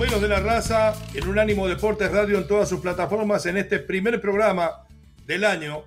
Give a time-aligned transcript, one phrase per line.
[0.00, 4.18] Menos de la raza en Unánimo Deportes Radio en todas sus plataformas en este primer
[4.18, 4.86] programa
[5.26, 5.84] del año.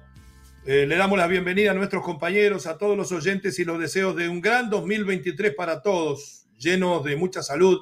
[0.67, 4.15] Eh, le damos la bienvenida a nuestros compañeros, a todos los oyentes y los deseos
[4.15, 7.79] de un gran 2023 para todos, llenos de mucha salud,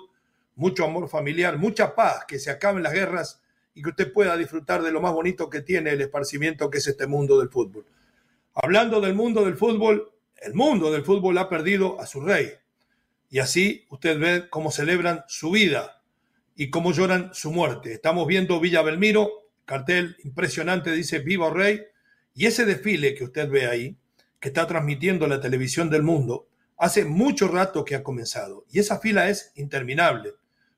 [0.55, 3.41] mucho amor familiar, mucha paz, que se acaben las guerras
[3.75, 6.87] y que usted pueda disfrutar de lo más bonito que tiene el esparcimiento que es
[6.87, 7.85] este mundo del fútbol.
[8.53, 12.53] Hablando del mundo del fútbol, el mundo del fútbol ha perdido a su rey,
[13.29, 15.97] y así usted ve cómo celebran su vida
[16.61, 17.91] y cómo lloran su muerte.
[17.91, 21.81] Estamos viendo Villa Belmiro, cartel impresionante, dice Viva Rey,
[22.35, 23.97] y ese desfile que usted ve ahí,
[24.39, 28.67] que está transmitiendo la televisión del mundo, hace mucho rato que ha comenzado.
[28.69, 30.35] Y esa fila es interminable.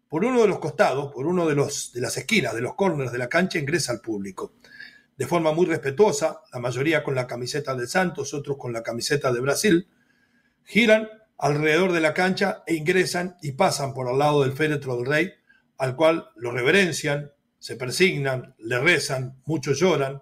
[0.07, 3.11] Por uno de los costados, por uno de, los, de las esquinas, de los corners
[3.11, 4.53] de la cancha, ingresa al público.
[5.17, 9.33] De forma muy respetuosa, la mayoría con la camiseta de Santos, otros con la camiseta
[9.33, 9.89] de Brasil,
[10.63, 15.07] giran alrededor de la cancha e ingresan y pasan por al lado del féretro del
[15.07, 15.33] rey,
[15.77, 20.21] al cual lo reverencian, se persignan, le rezan, muchos lloran,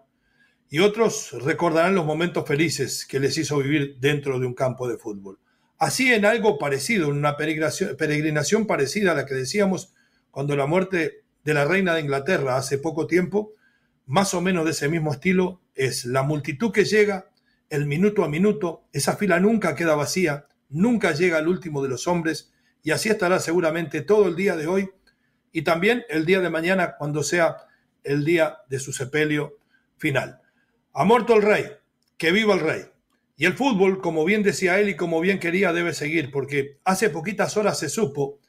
[0.69, 4.97] y otros recordarán los momentos felices que les hizo vivir dentro de un campo de
[4.97, 5.40] fútbol.
[5.78, 9.94] Así en algo parecido, en una peregrinación, parecida a la que decíamos
[10.29, 13.53] cuando la muerte de la reina de Inglaterra hace poco tiempo,
[14.06, 17.31] más o menos de ese mismo estilo, es la multitud que llega,
[17.69, 22.07] el minuto a minuto, esa fila nunca queda vacía, nunca llega al último de los
[22.07, 22.53] hombres
[22.84, 24.91] y así estará seguramente todo el día de hoy
[25.51, 27.57] y también el día de mañana cuando sea
[28.03, 29.57] el día de su sepelio
[29.97, 30.41] final.
[30.94, 31.66] Ha muerto el rey,
[32.17, 32.85] que viva el rey.
[33.38, 37.09] Y el fútbol, como bien decía él y como bien quería, debe seguir, porque hace
[37.09, 38.40] poquitas horas se supo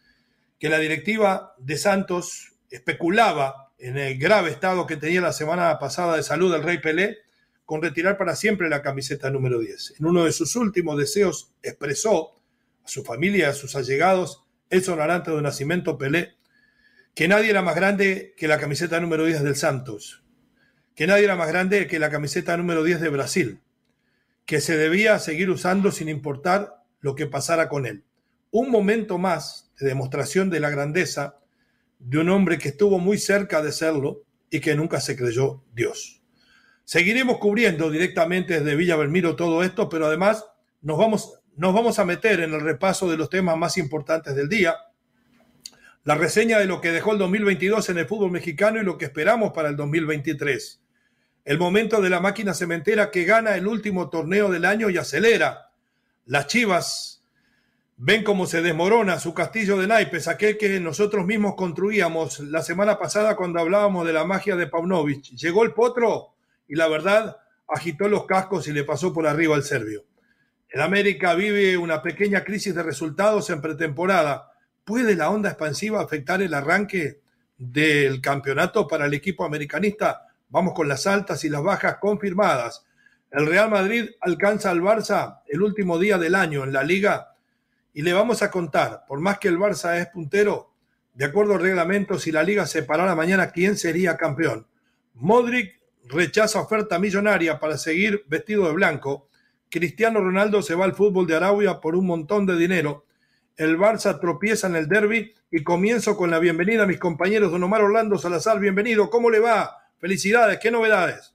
[0.58, 6.16] que la directiva de Santos especulaba en el grave estado que tenía la semana pasada
[6.16, 7.18] de salud del rey Pelé
[7.64, 9.94] con retirar para siempre la camiseta número 10.
[9.98, 12.34] En uno de sus últimos deseos expresó
[12.84, 16.34] a su familia, a sus allegados, el sonarante de Nacimiento Pelé,
[17.14, 20.24] que nadie era más grande que la camiseta número 10 del Santos,
[20.94, 23.60] que nadie era más grande que la camiseta número 10 de Brasil,
[24.46, 28.04] que se debía seguir usando sin importar lo que pasara con él.
[28.50, 31.38] Un momento más de demostración de la grandeza
[31.98, 36.22] de un hombre que estuvo muy cerca de serlo y que nunca se creyó Dios.
[36.84, 40.44] Seguiremos cubriendo directamente desde Villa Belmiro todo esto, pero además
[40.80, 44.48] nos vamos, nos vamos a meter en el repaso de los temas más importantes del
[44.48, 44.76] día,
[46.04, 49.04] la reseña de lo que dejó el 2022 en el fútbol mexicano y lo que
[49.04, 50.80] esperamos para el 2023.
[51.44, 55.71] El momento de la máquina cementera que gana el último torneo del año y acelera.
[56.27, 57.24] Las Chivas
[57.97, 62.98] ven cómo se desmorona su castillo de naipes, aquel que nosotros mismos construíamos la semana
[62.98, 65.36] pasada cuando hablábamos de la magia de Paunovic.
[65.36, 66.34] Llegó el potro
[66.66, 67.36] y la verdad
[67.68, 70.04] agitó los cascos y le pasó por arriba al serbio.
[70.68, 74.52] El América vive una pequeña crisis de resultados en pretemporada.
[74.84, 77.20] ¿Puede la onda expansiva afectar el arranque
[77.56, 80.26] del campeonato para el equipo americanista?
[80.48, 82.84] Vamos con las altas y las bajas confirmadas.
[83.30, 87.36] El Real Madrid alcanza al Barça el último día del año en la liga
[87.94, 90.72] y le vamos a contar, por más que el Barça es puntero,
[91.14, 94.66] de acuerdo al reglamento, si la liga se parara mañana, ¿quién sería campeón?
[95.14, 99.28] Modric rechaza oferta millonaria para seguir vestido de blanco.
[99.68, 103.04] Cristiano Ronaldo se va al fútbol de Arabia por un montón de dinero.
[103.57, 107.63] El Barça tropieza en el derby y comienzo con la bienvenida a mis compañeros Don
[107.63, 108.59] Omar Orlando Salazar.
[108.59, 109.77] Bienvenido, ¿cómo le va?
[109.99, 111.34] Felicidades, ¿qué novedades?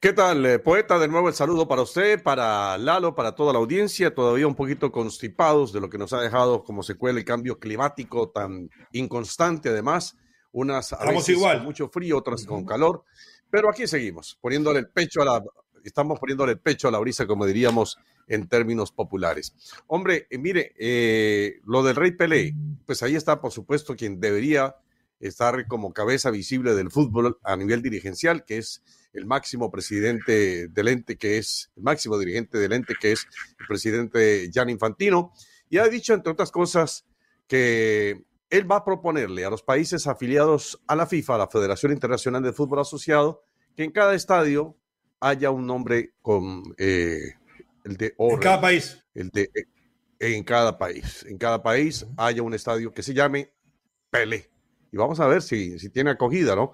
[0.00, 0.98] ¿Qué tal, eh, poeta?
[0.98, 4.92] De nuevo el saludo para usted, para Lalo, para toda la audiencia, todavía un poquito
[4.92, 10.16] constipados de lo que nos ha dejado como secuela el cambio climático tan inconstante, además,
[10.52, 11.56] unas a igual.
[11.56, 13.02] con mucho frío, otras con calor,
[13.50, 15.42] pero aquí seguimos, poniéndole el pecho a la,
[15.82, 17.98] estamos poniéndole el pecho a la brisa, como diríamos
[18.28, 19.54] en términos populares.
[19.86, 22.54] Hombre, eh, mire, eh, lo del Rey Pelé,
[22.86, 24.76] pues ahí está, por supuesto, quien debería
[25.20, 28.82] estar como cabeza visible del fútbol a nivel dirigencial, que es
[29.12, 33.26] el máximo presidente del ente, que es el máximo dirigente del ente, que es
[33.58, 35.32] el presidente Jan Infantino,
[35.70, 37.06] y ha dicho, entre otras cosas,
[37.46, 41.92] que él va a proponerle a los países afiliados a la FIFA, a la Federación
[41.92, 43.42] Internacional de Fútbol Asociado,
[43.76, 44.76] que en cada estadio
[45.20, 47.34] haya un nombre con eh,
[47.84, 49.04] el de En cada país.
[49.14, 49.64] El de, eh,
[50.18, 51.24] en cada país.
[51.28, 53.52] En cada país haya un estadio que se llame
[54.10, 54.50] Pelé.
[54.90, 56.72] Y vamos a ver si, si tiene acogida, ¿no?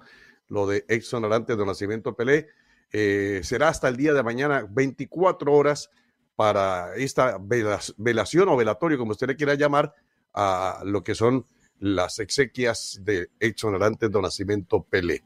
[0.51, 2.47] lo de exonerante de nacimiento Pelé.
[2.91, 5.89] Eh, será hasta el día de mañana 24 horas
[6.35, 9.93] para esta velación o velatorio, como usted le quiera llamar,
[10.33, 11.45] a lo que son
[11.79, 15.23] las exequias de exonerante de nacimiento Pelé.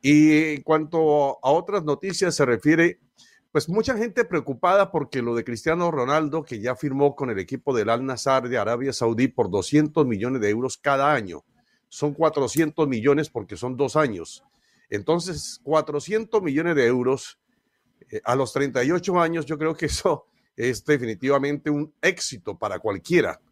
[0.00, 2.98] Y en cuanto a otras noticias se refiere,
[3.52, 7.74] pues mucha gente preocupada porque lo de Cristiano Ronaldo, que ya firmó con el equipo
[7.74, 11.44] del Al Nazar de Arabia Saudí por 200 millones de euros cada año
[11.92, 14.42] son 400 millones porque son dos años.
[14.88, 17.38] Entonces, 400 millones de euros
[18.10, 20.24] eh, a los 38 años, yo creo que eso
[20.56, 23.42] es definitivamente un éxito para cualquiera.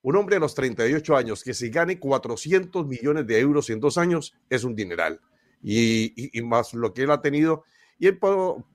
[0.00, 3.98] Un hombre a los 38 años que se gane 400 millones de euros en dos
[3.98, 5.20] años es un dineral.
[5.62, 7.64] Y, más lo que él ha tenido.
[8.02, 8.18] Y él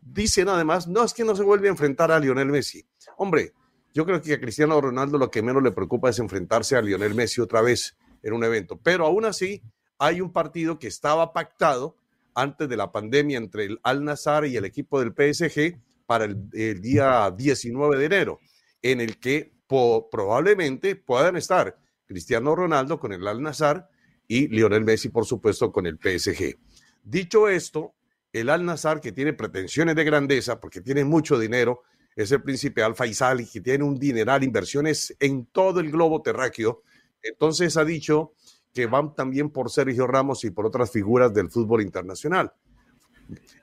[0.02, 2.88] dicen además, no es que no se vuelve a enfrentar a Lionel Messi.
[3.18, 3.52] Hombre,
[3.94, 7.14] yo creo que a Cristiano Ronaldo lo que menos le preocupa es enfrentarse a Lionel
[7.14, 8.80] Messi otra vez en un evento.
[8.82, 9.62] Pero aún así,
[10.00, 11.98] hay un partido que estaba pactado
[12.36, 16.50] antes de la pandemia entre el Al Nazar y el equipo del PSG para el,
[16.80, 18.40] día 19 de enero,
[18.82, 23.90] en el que probablemente puedan estar Cristiano Ronaldo con el Al Nazar
[24.26, 26.58] y Lionel Messi, por supuesto, con el PSG.
[27.04, 27.94] Dicho esto,
[28.40, 31.84] el Al Nazar, que tiene pretensiones de grandeza, porque tiene mucho dinero,
[32.16, 36.22] es el príncipe Al Faisal, y que tiene un dineral, inversiones en todo el globo
[36.22, 36.84] terráqueo,
[37.22, 38.34] entonces ha dicho
[38.74, 42.54] que van también por Sergio Ramos y por otras figuras del fútbol internacional.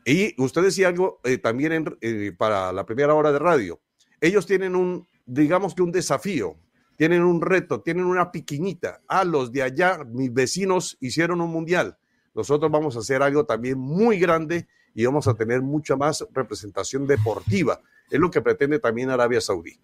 [0.05, 3.81] Y usted decía algo eh, también eh, para la primera hora de radio.
[4.21, 6.57] Ellos tienen un, digamos que un desafío,
[6.97, 9.03] tienen un reto, tienen una piquiñita.
[9.09, 11.97] Ah, los de allá, mis vecinos hicieron un mundial.
[12.35, 17.07] Nosotros vamos a hacer algo también muy grande y vamos a tener mucha más representación
[17.07, 17.81] deportiva.
[18.11, 19.79] Es lo que pretende también Arabia Saudí.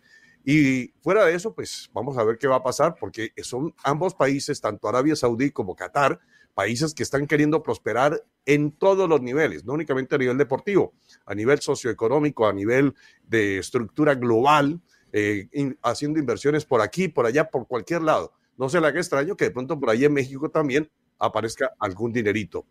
[0.44, 4.14] Y fuera de eso, pues vamos a ver qué va a pasar, porque son ambos
[4.14, 6.18] países, tanto Arabia Saudí como Qatar,
[6.54, 10.94] países que están queriendo prosperar en todos los niveles, no únicamente a nivel deportivo,
[11.26, 12.94] a nivel socioeconómico, a nivel
[13.26, 14.80] de estructura global,
[15.12, 15.48] eh,
[15.82, 18.32] haciendo inversiones por aquí, por allá, por cualquier lado.
[18.56, 20.90] No se le haga extraño que de pronto por ahí en México también
[21.20, 22.66] aparezca algún dinerito.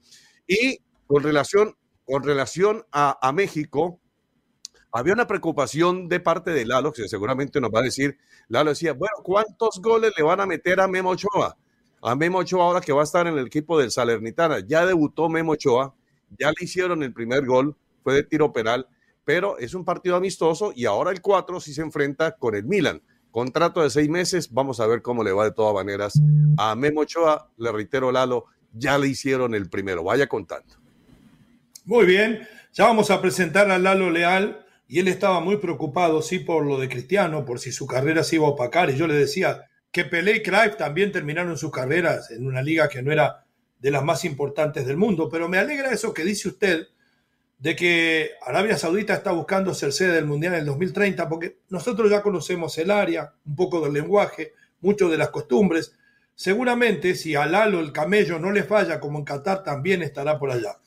[0.45, 1.75] Y con relación,
[2.05, 3.99] con relación a, a México,
[4.91, 8.93] había una preocupación de parte de Lalo, que seguramente nos va a decir, Lalo decía,
[8.93, 11.55] bueno, ¿cuántos goles le van a meter a Memo Ochoa?
[12.01, 14.59] A Memo Ochoa ahora que va a estar en el equipo del Salernitana.
[14.65, 15.93] Ya debutó Memo Ochoa,
[16.39, 18.87] ya le hicieron el primer gol, fue de tiro penal,
[19.25, 23.01] pero es un partido amistoso y ahora el 4 sí se enfrenta con el Milan.
[23.31, 26.19] Contrato de seis meses, vamos a ver cómo le va de todas maneras.
[26.57, 30.03] A Memo Ochoa, le reitero, Lalo, ya le hicieron el primero.
[30.03, 30.75] Vaya contando.
[31.85, 36.39] Muy bien, ya vamos a presentar a Lalo Leal y él estaba muy preocupado, sí,
[36.39, 38.89] por lo de Cristiano, por si su carrera se iba a opacar.
[38.89, 42.89] Y yo le decía que Pelé y Cruyff también terminaron sus carreras en una liga
[42.89, 43.45] que no era
[43.79, 45.29] de las más importantes del mundo.
[45.29, 46.87] Pero me alegra eso que dice usted
[47.59, 52.09] de que Arabia Saudita está buscando ser sede del Mundial en el 2030, porque nosotros
[52.09, 55.93] ya conocemos el área, un poco del lenguaje, mucho de las costumbres.
[56.35, 60.51] Seguramente si a Lalo el camello no le falla como en Qatar, también estará por
[60.51, 60.77] allá.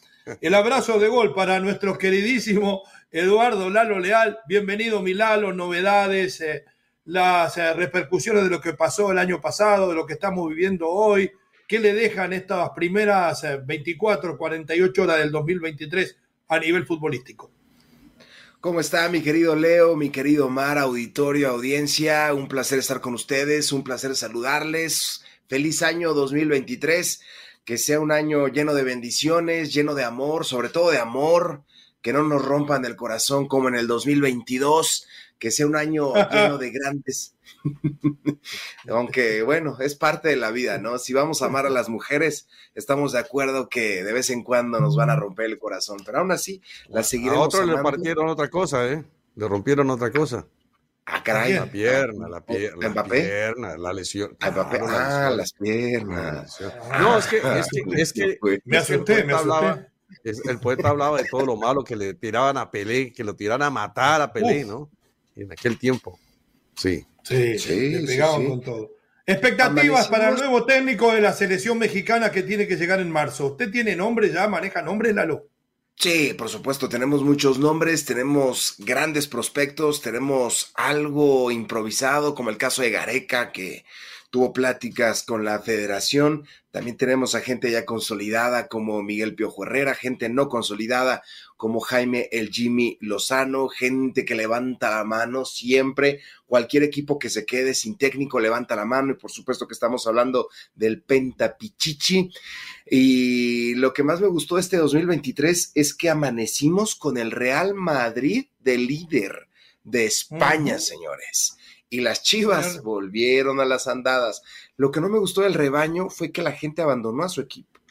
[0.41, 4.38] El abrazo de gol para nuestro queridísimo Eduardo Lalo Leal.
[4.49, 5.52] Bienvenido, mi Lalo.
[5.52, 6.64] Novedades, eh,
[7.05, 10.88] las eh, repercusiones de lo que pasó el año pasado, de lo que estamos viviendo
[10.88, 11.33] hoy.
[11.69, 16.17] ¿Qué le dejan estas primeras 24, eh, 48 horas del 2023
[16.52, 17.50] a nivel futbolístico?
[18.61, 22.32] ¿Cómo está mi querido Leo, mi querido Mar, auditorio, audiencia?
[22.35, 25.25] Un placer estar con ustedes, un placer saludarles.
[25.49, 27.23] Feliz año 2023.
[27.64, 31.62] que sea un año lleno de bendiciones, lleno de amor, sobre todo de amor,
[32.02, 35.06] que no nos rompan el corazón como en el 2022,
[35.38, 37.35] que sea un año lleno de grandes.
[38.88, 40.99] Aunque bueno, es parte de la vida, ¿no?
[40.99, 44.81] Si vamos a amar a las mujeres, estamos de acuerdo que de vez en cuando
[44.81, 47.38] nos van a romper el corazón, pero aún así las seguiremos.
[47.38, 49.04] A otros le partieron otra cosa, ¿eh?
[49.35, 50.47] Le rompieron otra cosa.
[51.07, 51.54] Ah, caray.
[51.54, 54.37] La pierna, la, pierna, la pierna, la lesión.
[54.40, 56.59] ah, las piernas.
[57.00, 59.92] No, es que, es que, es que me asusté, me asusté
[60.25, 63.62] el poeta hablaba de todo lo malo que le tiraban a Pelé, que lo tiraran
[63.62, 64.90] a matar a Pelé, ¿no?
[65.35, 66.19] En aquel tiempo.
[66.76, 67.07] Sí.
[67.23, 68.91] Sí, sí le pegaban con todo.
[69.25, 73.47] Expectativas para el nuevo técnico de la selección mexicana que tiene que llegar en marzo.
[73.47, 74.49] ¿Usted tiene nombre ya?
[74.49, 75.49] ¿Maneja nombres, Lalo?
[75.95, 82.83] Sí, por supuesto, tenemos muchos nombres, tenemos grandes prospectos, tenemos algo improvisado, como el caso
[82.83, 83.85] de Gareca, que
[84.31, 86.47] tuvo pláticas con la federación.
[86.73, 91.23] También tenemos a gente ya consolidada como Miguel Piojo Herrera, gente no consolidada
[91.62, 96.19] como Jaime El Jimmy Lozano, gente que levanta la mano siempre.
[96.45, 100.09] Cualquier equipo que se quede sin técnico levanta la mano y por supuesto que estamos
[100.09, 102.33] hablando del Penta Pichichi.
[102.90, 107.75] Y lo que más me gustó de este 2023 es que amanecimos con el Real
[107.75, 109.47] Madrid de líder
[109.85, 111.57] de España, señores
[111.90, 114.42] y las Chivas volvieron a las andadas.
[114.76, 117.81] Lo que no me gustó del rebaño fue que la gente abandonó a su equipo.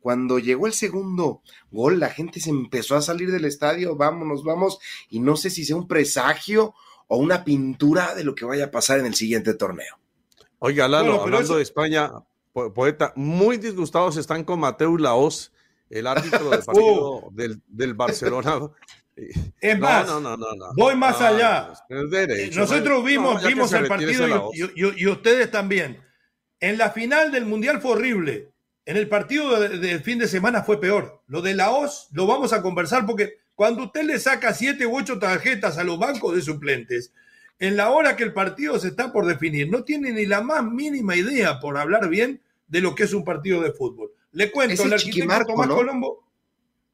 [0.00, 4.78] Cuando llegó el segundo gol, la gente se empezó a salir del estadio, vámonos, vamos,
[5.08, 6.74] y no sé si sea un presagio
[7.06, 9.98] o una pintura de lo que vaya a pasar en el siguiente torneo.
[10.58, 12.10] Oiga, Lalo, hablando de España,
[12.52, 15.52] poeta, muy disgustados están con Mateo Laos,
[15.88, 18.60] el árbitro del partido del, del Barcelona.
[19.60, 20.08] Es más,
[20.76, 21.72] voy más allá.
[22.54, 26.02] Nosotros vimos, vimos el partido y, ustedes también.
[26.58, 28.50] En la final del Mundial fue horrible.
[28.84, 31.22] En el partido del fin de semana fue peor.
[31.26, 34.96] Lo de la OS lo vamos a conversar porque cuando usted le saca siete u
[34.96, 37.12] ocho tarjetas a los bancos de suplentes,
[37.58, 40.64] en la hora que el partido se está por definir, no tiene ni la más
[40.64, 44.12] mínima idea, por hablar bien, de lo que es un partido de fútbol.
[44.32, 46.30] Le cuento, el arquitecto Tomás Colombo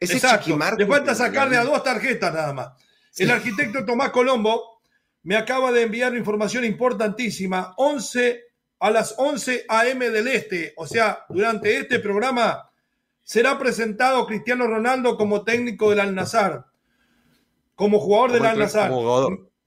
[0.00, 0.59] Exacto.
[0.76, 2.73] Le falta sacarle a dos tarjetas nada más.
[3.16, 4.81] El arquitecto Tomás Colombo
[5.23, 7.75] me acaba de enviar información importantísima.
[7.76, 8.46] 11
[8.78, 10.11] a las 11 a.m.
[10.11, 10.73] del Este.
[10.76, 12.71] O sea, durante este programa
[13.23, 16.66] será presentado Cristiano Ronaldo como técnico del Al-Nazar.
[17.75, 18.90] Como jugador del Al-Nazar.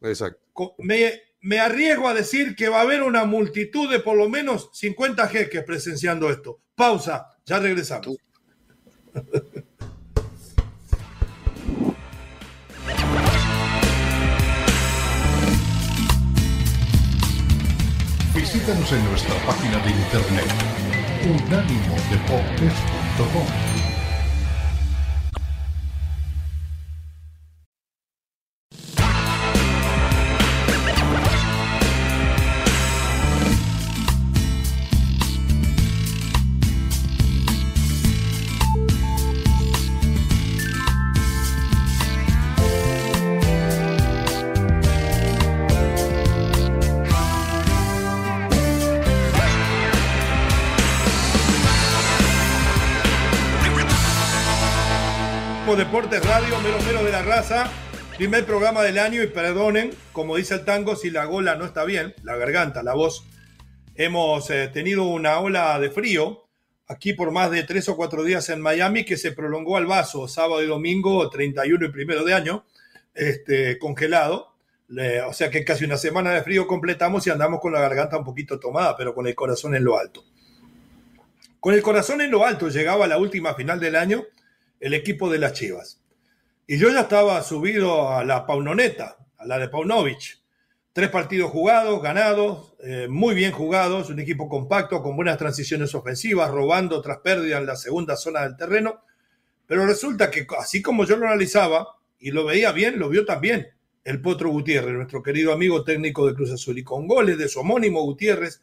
[0.01, 0.75] Exacto.
[0.77, 4.69] Me, me arriesgo a decir que va a haber una multitud de por lo menos
[4.73, 6.59] 50 jeques presenciando esto.
[6.75, 8.17] Pausa, ya regresamos.
[18.33, 20.45] Visítanos en nuestra página de internet
[21.25, 23.68] unánimodeportes.com
[58.15, 61.83] Primer programa del año y perdonen, como dice el tango, si la gola no está
[61.83, 63.25] bien, la garganta, la voz.
[63.95, 66.43] Hemos eh, tenido una ola de frío
[66.87, 70.27] aquí por más de tres o cuatro días en Miami que se prolongó al vaso,
[70.27, 72.65] sábado y domingo, 31 y primero de año,
[73.15, 74.53] este, congelado.
[75.27, 78.25] o sea que casi una semana de frío completamos y andamos con la garganta un
[78.25, 80.23] poquito tomada, pero con el corazón en lo alto.
[81.59, 84.23] Con el corazón en lo alto llegaba la última final del año
[84.79, 85.99] el equipo de las Chivas.
[86.71, 90.39] Y yo ya estaba subido a la Paunoneta, a la de Paunovic.
[90.93, 96.51] Tres partidos jugados, ganados, eh, muy bien jugados, un equipo compacto, con buenas transiciones ofensivas,
[96.51, 99.01] robando tras pérdida en la segunda zona del terreno.
[99.65, 103.69] Pero resulta que así como yo lo analizaba y lo veía bien, lo vio también
[104.03, 106.77] el Potro Gutiérrez, nuestro querido amigo técnico de Cruz Azul.
[106.77, 108.61] Y con goles de su homónimo Gutiérrez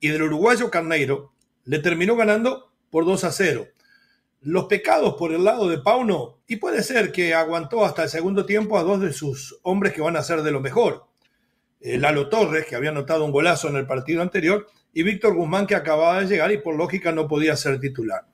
[0.00, 3.68] y del uruguayo Carneiro, le terminó ganando por 2 a 0
[4.40, 8.46] los pecados por el lado de Pauno, y puede ser que aguantó hasta el segundo
[8.46, 11.06] tiempo a dos de sus hombres que van a ser de lo mejor.
[11.80, 15.66] Eh, Lalo Torres, que había anotado un golazo en el partido anterior, y Víctor Guzmán,
[15.66, 18.26] que acababa de llegar y por lógica no podía ser titular.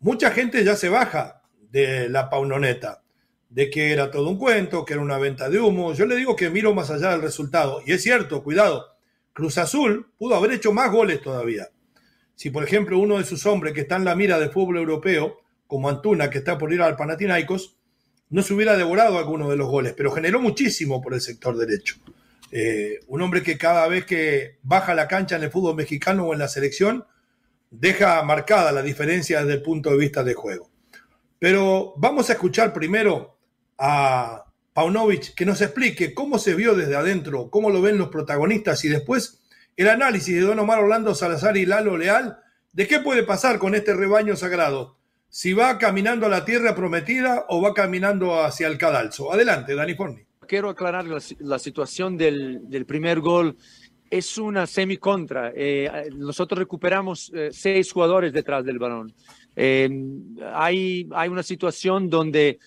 [0.00, 3.02] Mucha gente ya se baja de la Paunoneta,
[3.48, 5.94] de que era todo un cuento, que era una venta de humo.
[5.94, 8.86] Yo le digo que miro más allá del resultado, y es cierto, cuidado,
[9.32, 11.68] Cruz Azul pudo haber hecho más goles todavía
[12.38, 15.40] si por ejemplo uno de sus hombres que está en la mira del fútbol europeo,
[15.66, 17.76] como Antuna, que está por ir al Panathinaikos,
[18.30, 21.96] no se hubiera devorado alguno de los goles, pero generó muchísimo por el sector derecho.
[22.52, 26.32] Eh, un hombre que cada vez que baja la cancha en el fútbol mexicano o
[26.32, 27.04] en la selección,
[27.72, 30.70] deja marcada la diferencia desde el punto de vista de juego.
[31.40, 33.36] Pero vamos a escuchar primero
[33.78, 38.84] a Paunovic que nos explique cómo se vio desde adentro, cómo lo ven los protagonistas
[38.84, 39.40] y después
[39.78, 42.38] el análisis de Don Omar Orlando Salazar y Lalo Leal
[42.72, 44.98] de qué puede pasar con este rebaño sagrado.
[45.28, 49.32] Si va caminando a la tierra prometida o va caminando hacia el cadalso.
[49.32, 50.22] Adelante, Dani Forni.
[50.48, 53.56] Quiero aclarar la, situación del, primer gol
[54.10, 55.52] es una semi-contra.
[55.54, 59.14] Eh, nosotros recuperamos eh, seis jugadores detrás del balón.
[59.54, 59.88] Eh,
[60.54, 62.58] hay una situación donde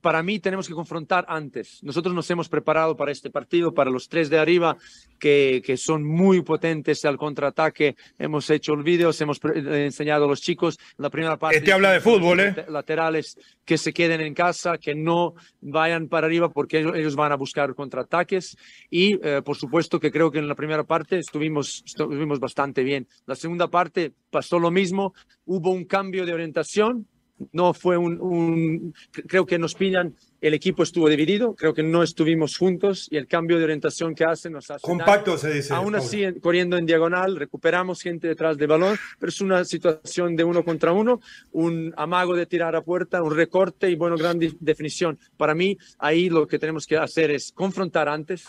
[0.00, 1.82] para mí tenemos que confrontar antes.
[1.82, 4.76] Nosotros nos hemos preparado para este partido, para los tres de arriba,
[5.18, 7.96] que, que son muy potentes al contraataque.
[8.18, 11.58] Hemos hecho vídeos, hemos enseñado a los chicos la primera parte.
[11.58, 12.66] Este habla de fútbol, ¿eh?
[12.68, 17.36] Laterales que se queden en casa, que no vayan para arriba porque ellos van a
[17.36, 18.56] buscar contraataques.
[18.90, 23.08] Y eh, por supuesto que creo que en la primera parte estuvimos, estuvimos bastante bien.
[23.26, 27.06] La segunda parte pasó lo mismo, hubo un cambio de orientación
[27.52, 28.94] no fue un,
[29.26, 33.26] creo que nos pillan, el equipo estuvo dividido, creo que no estuvimos juntos y el
[33.26, 35.74] cambio de orientación que hacen nos hace compacto se dice.
[35.74, 40.44] Aún así corriendo en diagonal, recuperamos gente detrás del balón, pero es una situación de
[40.44, 41.20] uno contra uno,
[41.52, 45.18] un amago de tirar a puerta, un recorte y bueno, gran definición.
[45.36, 48.44] Para mí ahí lo que tenemos que hacer es confrontar antes,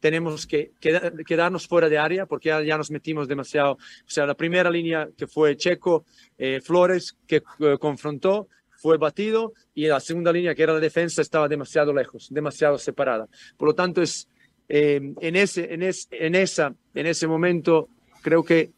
[0.00, 3.72] tenemos que quedarnos fuera de área porque ya, nos metimos demasiado.
[3.72, 6.04] O sea, la primera línea que fue Checo,
[6.36, 11.20] eh, Flores, que eh, confrontó, fue batido y la segunda línea, que era la defensa,
[11.20, 13.28] estaba demasiado lejos, demasiado separada.
[13.56, 14.28] Por lo tanto, es,
[14.68, 17.88] eh, en, ese, en, en, esa, en ese momento
[18.22, 18.70] creo que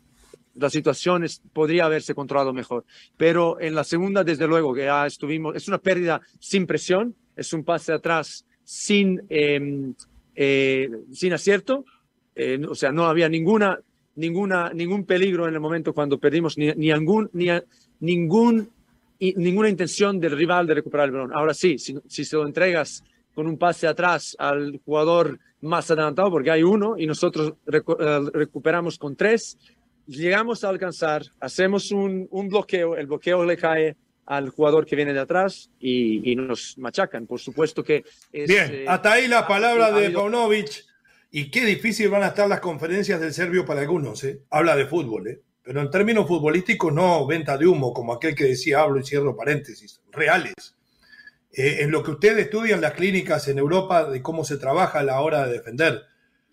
[0.55, 2.85] la situación podría haberse controlado mejor.
[3.17, 7.53] Pero en la segunda, desde luego, que ya estuvimos, es una pérdida sin presión, es
[7.53, 9.95] un pase atrás sin, em,
[10.35, 11.85] eh, sin acierto,
[12.35, 13.79] eh, o sea, no había ninguna,
[14.17, 16.91] ninguna, ningún peligro en el momento cuando perdimos, ni, ni,
[17.33, 17.51] ni
[18.01, 18.71] ningún,
[19.19, 21.33] ninguna intención del rival de recuperar el balón.
[21.35, 26.51] Ahora sí, si, se lo entregas con un pase atrás al jugador más adelantado, porque
[26.51, 29.59] hay uno y nosotros eh, recuperamos con tres,
[30.07, 35.21] llegamos a alcanzar, hacemos un bloqueo, el bloqueo le cae al jugador que viene de
[35.21, 37.27] atrás y, nos machacan.
[37.27, 38.05] Por supuesto que...
[38.33, 40.85] Bien, eh, hasta ahí la palabra de Paunovic.
[41.33, 44.23] Y qué difícil van a estar las conferencias del serbio para algunos.
[44.25, 44.43] ¿eh?
[44.51, 45.43] Habla de fútbol, ¿eh?
[45.63, 49.37] pero en términos futbolísticos no venta de humo, como aquel que decía, hablo y cierro
[49.37, 50.55] paréntesis, reales.
[51.53, 55.05] Eh, en lo que ustedes estudian las clínicas en Europa de cómo se trabaja a
[55.05, 56.03] la hora de defender.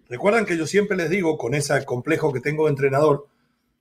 [0.09, 3.27] Recuerdan que yo siempre les digo, con ese complejo que tengo de entrenador,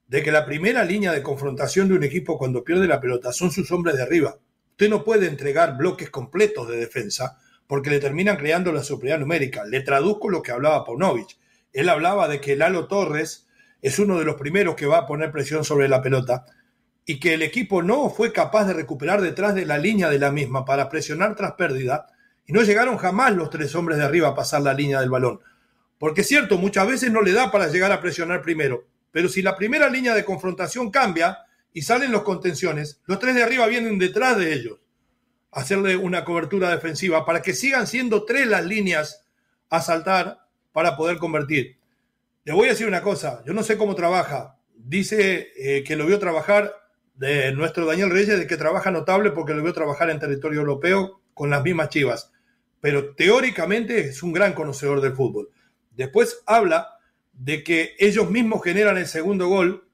[0.09, 3.51] de que la primera línea de confrontación de un equipo cuando pierde la pelota son
[3.51, 4.37] sus hombres de arriba.
[4.71, 9.65] Usted no puede entregar bloques completos de defensa porque le terminan creando la superioridad numérica.
[9.65, 11.37] Le traduzco lo que hablaba Paunovic.
[11.73, 13.49] Él hablaba de que Lalo Torres
[13.83, 16.47] es uno de los primeros que va a poner presión sobre la pelota
[17.05, 20.31] y que el equipo no fue capaz de recuperar detrás de la línea de la
[20.31, 22.07] misma para presionar tras pérdida
[22.47, 25.41] y no llegaron jamás los tres hombres de arriba a pasar la línea del balón.
[25.99, 29.43] Porque es cierto, muchas veces no le da para llegar a presionar primero, pero si
[29.43, 31.39] la primera línea de confrontación cambia
[31.73, 34.79] y salen los contenciones, los tres de arriba vienen detrás de ellos
[35.53, 39.27] a hacerle una cobertura defensiva para que sigan siendo tres las líneas
[39.71, 41.79] a saltar para poder convertir.
[42.45, 44.59] Le voy a decir una cosa, yo no sé cómo trabaja.
[44.75, 46.75] Dice eh, que lo vio trabajar
[47.15, 51.23] de nuestro Daniel Reyes, de que trabaja notable porque lo vio trabajar en territorio europeo
[51.35, 52.33] con las mismas chivas.
[52.81, 55.51] Pero teóricamente es un gran conocedor del fútbol.
[55.91, 56.96] Después habla
[57.39, 59.89] de que ellos mismos generan el segundo gol,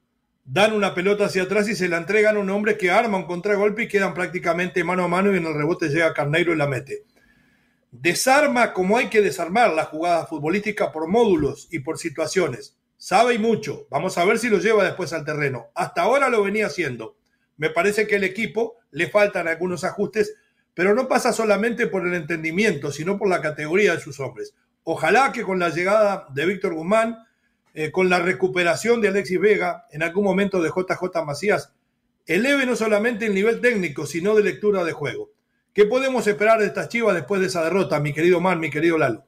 [0.45, 3.25] dan una pelota hacia atrás y se la entregan a un hombre que arma un
[3.25, 6.67] contragolpe y quedan prácticamente mano a mano y en el rebote llega Carneiro y la
[6.67, 7.03] mete.
[7.91, 12.77] Desarma como hay que desarmar la jugada futbolística por módulos y por situaciones.
[12.97, 13.85] Sabe y mucho.
[13.89, 15.67] Vamos a ver si lo lleva después al terreno.
[15.75, 17.17] Hasta ahora lo venía haciendo.
[17.57, 20.33] Me parece que el equipo le faltan algunos ajustes,
[20.73, 24.55] pero no pasa solamente por el entendimiento, sino por la categoría de sus hombres.
[24.83, 27.19] Ojalá que con la llegada de Víctor Guzmán
[27.73, 31.73] eh, con la recuperación de Alexis Vega, en algún momento de JJ Macías,
[32.25, 35.31] eleve no solamente el nivel técnico, sino de lectura de juego.
[35.73, 38.97] ¿Qué podemos esperar de estas chivas después de esa derrota, mi querido Mar, mi querido
[38.97, 39.25] Lalo?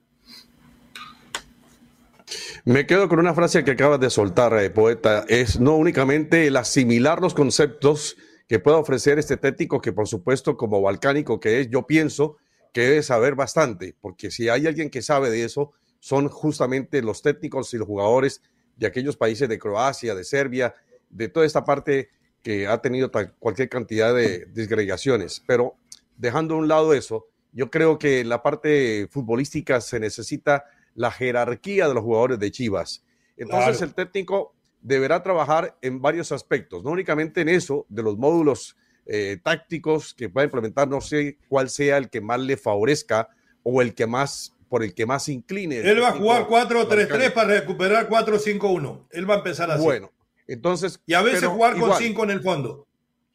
[2.65, 6.57] Me quedo con una frase que acabas de soltar, eh, poeta, es no únicamente el
[6.57, 8.15] asimilar los conceptos
[8.47, 12.37] que pueda ofrecer este técnico, que por supuesto como balcánico que es, yo pienso
[12.73, 15.73] que debe saber bastante, porque si hay alguien que sabe de eso,
[16.05, 18.43] son justamente los técnicos y los jugadores
[18.77, 20.75] de aquellos países de Croacia, de Serbia,
[21.09, 22.09] de toda esta parte
[22.43, 25.41] que ha tenido cualquier cantidad de disgregaciones.
[25.47, 25.77] Pero
[26.15, 31.09] dejando a un lado eso, yo creo que en la parte futbolística se necesita la
[31.09, 33.03] jerarquía de los jugadores de Chivas.
[33.35, 38.77] Entonces el técnico deberá trabajar en varios aspectos, no únicamente en eso, de los módulos
[39.07, 43.29] eh, tácticos que pueda implementar, no sé cuál sea el que más le favorezca
[43.63, 45.77] o el que más por el que más se incline.
[45.89, 49.07] Él va a jugar 4-3-3 para recuperar 4-5-1.
[49.09, 49.81] Él va a empezar así.
[49.81, 50.11] Bueno,
[50.49, 50.99] entonces.
[51.05, 52.85] Y a veces jugar con 5 en el fondo.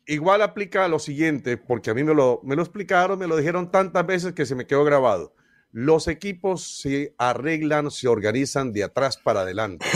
[0.04, 3.70] Igual aplica lo siguiente, porque a mí me lo, me lo explicaron, me lo dijeron
[3.70, 5.34] tantas veces que se me quedó grabado.
[5.72, 9.86] Los equipos se arreglan, se organizan de atrás para adelante.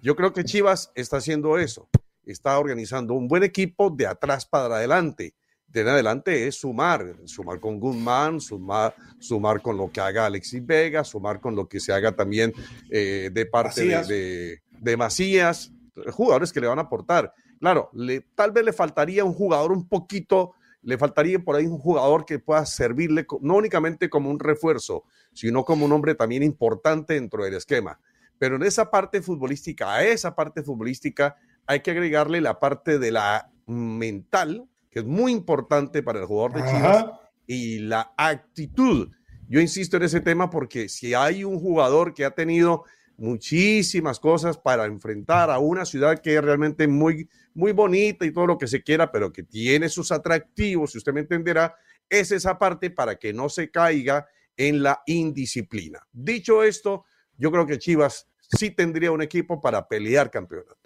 [0.00, 1.86] Yo creo que Chivas está haciendo eso.
[2.24, 5.34] Está organizando un buen equipo de atrás para adelante.
[5.74, 10.64] De en adelante es sumar, sumar con Guzmán, sumar, sumar con lo que haga Alexis
[10.64, 12.52] Vega, sumar con lo que se haga también
[12.88, 15.72] eh, de parte De, de Macías,
[16.12, 17.34] jugadores que le van a aportar.
[17.58, 21.78] Claro, le, tal vez le faltaría un jugador un poquito, le faltaría por ahí un
[21.78, 27.14] jugador que pueda servirle no únicamente como un refuerzo, sino como un hombre también importante
[27.14, 27.98] dentro del esquema.
[28.38, 31.34] Pero en esa parte futbolística, a esa parte futbolística,
[31.66, 36.52] hay que agregarle la parte de la mental, que es muy importante para el jugador
[36.52, 37.06] de Chivas,
[37.48, 39.10] y la actitud.
[39.48, 42.84] Yo insisto en ese tema porque si hay un jugador que ha tenido
[43.16, 48.46] muchísimas cosas para enfrentar a una ciudad que es realmente muy, muy bonita y todo
[48.46, 51.74] lo que se quiera, pero que tiene sus atractivos, si usted me entenderá,
[52.08, 56.06] es esa parte para que no se caiga en la indisciplina.
[56.12, 57.04] Dicho esto,
[57.36, 60.83] yo creo que Chivas sí tendría un equipo para pelear campeonato.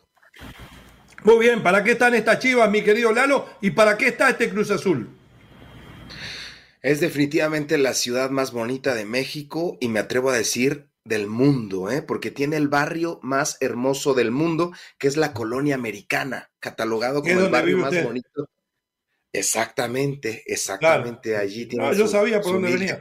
[1.24, 3.46] Muy bien, ¿para qué están estas Chivas, mi querido Lalo?
[3.60, 5.08] ¿Y para qué está este Cruz Azul?
[6.80, 11.90] Es definitivamente la ciudad más bonita de México y me atrevo a decir del mundo,
[11.90, 12.02] ¿eh?
[12.02, 17.40] porque tiene el barrio más hermoso del mundo, que es la colonia americana, catalogado como
[17.40, 18.48] el barrio más bonito.
[19.32, 21.36] Exactamente, exactamente.
[21.36, 21.94] Allí tiene.
[21.96, 22.98] yo sabía por dónde venía.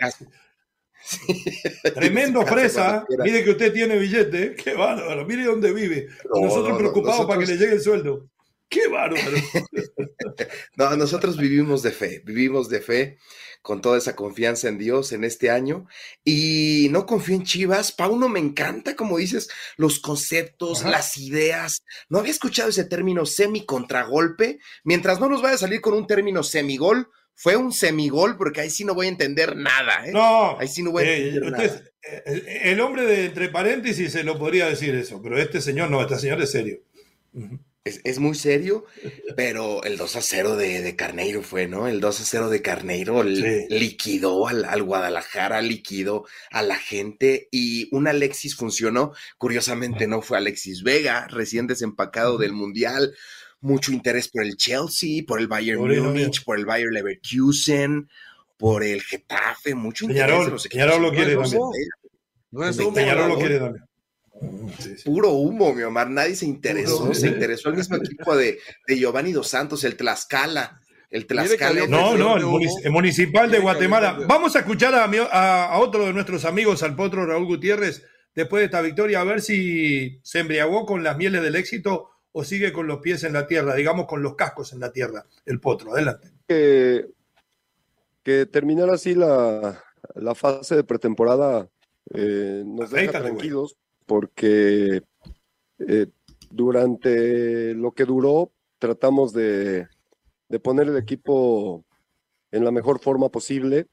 [1.94, 3.06] Tremendo fresa.
[3.24, 4.56] Mire que usted tiene billete.
[4.56, 5.26] Qué bárbaro.
[5.26, 6.08] Mire dónde vive.
[6.34, 8.30] nosotros preocupados para que le llegue el sueldo.
[8.70, 9.26] Qué bárbaro.
[10.76, 12.22] no, nosotros vivimos de fe.
[12.26, 13.18] Vivimos de fe
[13.62, 15.88] con toda esa confianza en Dios en este año.
[16.26, 17.94] Y no confío en Chivas.
[17.94, 21.84] Pauno, me encanta, como dices, los conceptos, las ideas.
[22.10, 24.60] No había escuchado ese término semi-contragolpe.
[24.84, 28.70] Mientras no nos vaya a salir con un término semigol, fue un semigol, porque ahí
[28.72, 30.08] sí no voy a entender nada.
[30.08, 30.12] ¿eh?
[30.12, 31.84] No, ahí sí no voy a eh, entender nada.
[32.26, 36.02] Eh, el hombre de entre paréntesis se lo podría decir eso, pero este señor no,
[36.02, 36.80] este señor es serio.
[37.86, 38.86] Es, muy serio,
[39.38, 41.88] pero el 2 a 0 de, Carneiro fue, ¿no?
[41.88, 47.88] El 2 a 0 de Carneiro liquidó al, al, Guadalajara, liquidó a la gente y
[47.96, 49.14] un Alexis funcionó.
[49.38, 53.14] Curiosamente no fue Alexis Vega, recién desempacado del Mundial
[53.62, 58.10] mucho interés por el Chelsea, por el Bayern Múnich, por el Bayern Leverkusen,
[58.58, 60.68] por el Getafe, mucho interés.
[60.70, 61.62] Peñarol, lo quiere también.
[62.52, 63.84] No es Peñarol lo quiere también.
[65.04, 66.10] Puro humo, mi Omar.
[66.10, 67.14] Nadie se interesó.
[67.14, 70.80] se interesó el mismo equipo de, de, Giovanni Dos Santos, el Tlaxcala.
[71.10, 71.88] El Tlaxcala.
[71.88, 74.20] No, no, el, Municipal de Guatemala.
[74.28, 78.04] Vamos a escuchar a, a, otro de nuestros amigos, al potro Raúl Gutiérrez,
[78.36, 82.44] después de esta victoria, a ver si se embriagó con las mieles del éxito o
[82.44, 85.60] sigue con los pies en la tierra, digamos con los cascos en la tierra, el
[85.60, 85.94] potro.
[85.94, 86.32] Adelante.
[86.48, 87.08] Que,
[88.24, 89.84] que terminar así la,
[90.36, 91.70] fase de pretemporada
[92.14, 95.02] eh, nos deja tranquilos porque
[95.80, 96.08] eh,
[96.50, 99.88] durante lo que duró tratamos de,
[100.64, 101.86] poner el equipo
[102.52, 103.88] en la mejor forma posible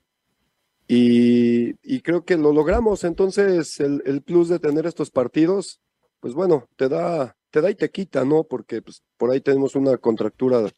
[0.87, 3.05] y, creo que lo logramos.
[3.05, 5.81] Entonces el, el, plus de tener estos partidos,
[6.21, 8.43] pues bueno, te da, te da y te quita, ¿no?
[8.43, 10.69] Porque pues, por ahí tenemos una contractura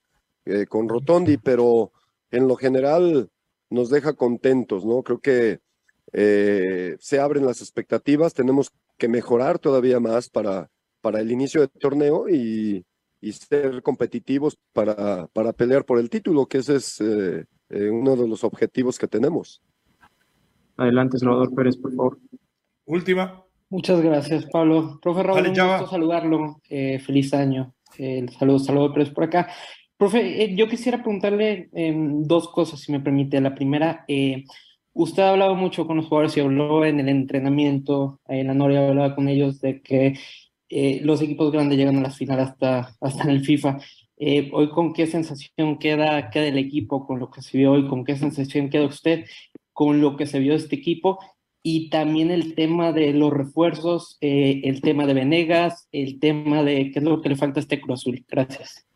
[0.45, 1.91] eh, con Rotondi, pero
[2.31, 3.31] en lo general
[3.71, 5.03] nos deja contentos, ¿no?
[5.03, 5.61] Creo que
[6.13, 10.69] eh, se abren las expectativas, tenemos que mejorar todavía más para,
[11.01, 12.85] para el inicio del torneo y,
[13.23, 18.45] ser competitivos para, para pelear por el título, que ese es eh, uno de los
[18.45, 19.63] objetivos que tenemos.
[20.77, 22.19] Adelante, Salvador Pérez, por favor.
[22.85, 23.46] Última.
[23.69, 25.01] Muchas gracias, Pablo.
[25.03, 26.61] Profe Raúl, un gusto saludarlo.
[26.69, 27.75] Eh, feliz año.
[27.99, 29.49] Eh, saludos, saludos, pero es por acá.
[29.97, 33.41] Profe, eh, yo quisiera preguntarle em, dos cosas, si me permite.
[33.41, 34.05] La primera,
[34.93, 38.89] usted ha hablado mucho con los jugadores y habló en el entrenamiento, en la Noria
[38.89, 40.15] hablaba con ellos de que
[41.03, 43.79] los equipos grandes llegan a las finales hasta, hasta en el FIFA.
[44.53, 47.89] hoy, ¿con qué sensación queda, queda el equipo con lo que se vio hoy?
[47.89, 49.25] ¿Con qué sensación queda usted
[49.73, 51.19] con lo que se vio de este equipo?
[51.69, 56.93] Y también el tema de los refuerzos, eh, el tema de Venegas, el tema de
[56.93, 58.25] qué es lo que le falta a este Cruz Azul.
[58.29, 58.87] Gracias.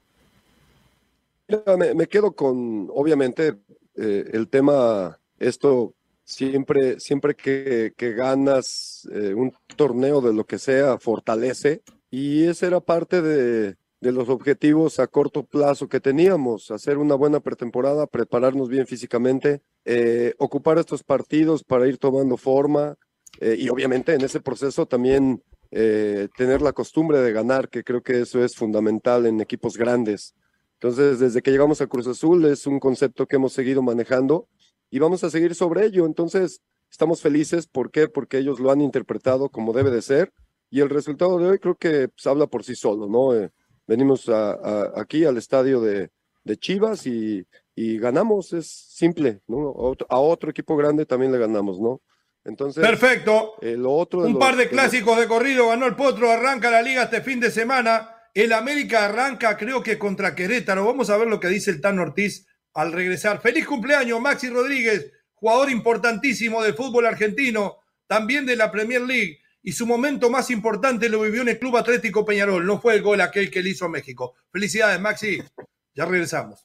[1.96, 3.56] Me, quedo con, obviamente,
[3.96, 10.60] eh, el tema, esto siempre, siempre que, que ganas eh, un torneo de lo que
[10.60, 11.82] sea, fortalece.
[12.08, 17.16] Y esa era parte de, de los objetivos a corto plazo que teníamos, hacer una
[17.16, 22.96] buena pretemporada, prepararnos bien físicamente, eh, ocupar estos partidos para ir tomando forma
[23.40, 28.02] eh, y obviamente en ese proceso también eh, tener la costumbre de ganar, que creo
[28.02, 30.34] que eso es fundamental en equipos grandes.
[30.74, 34.48] Entonces, desde que llegamos a Cruz Azul es un concepto que hemos seguido manejando
[34.90, 36.06] y vamos a seguir sobre ello.
[36.06, 37.66] Entonces, estamos felices.
[37.66, 38.08] ¿Por qué?
[38.08, 40.32] Porque ellos lo han interpretado como debe de ser
[40.70, 43.50] y el resultado de hoy creo que pues, habla por sí solo, ¿no?
[43.86, 46.10] venimos a, aquí al estadio de,
[46.58, 49.74] Chivas y, ganamos, es simple, ¿no?
[50.08, 52.02] A otro, equipo grande también le ganamos, ¿no?
[52.44, 53.54] Entonces, Perfecto.
[53.86, 57.40] otro Un par de clásicos de corrido ganó el Potro, arranca la liga este fin
[57.40, 58.14] de semana.
[58.32, 60.84] El América arranca, creo que contra Querétaro.
[60.84, 63.40] Vamos a ver lo que dice el Tan Ortiz al regresar.
[63.40, 69.72] Feliz cumpleaños, Maxi Rodríguez, jugador importantísimo del fútbol argentino, también de la Premier League y
[69.72, 72.64] su momento más importante lo vivió en el Club Atlético Peñarol.
[72.64, 74.34] No fue el gol aquel que le hizo a México.
[74.50, 75.42] Felicidades, Maxi.
[75.94, 76.64] Ya regresamos.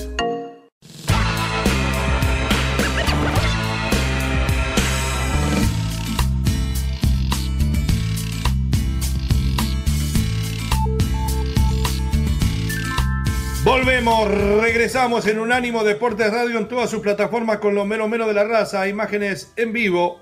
[14.03, 18.45] Regresamos en Unánimo Deportes Radio en todas sus plataformas con lo menos menos de la
[18.45, 20.19] raza, imágenes en vivo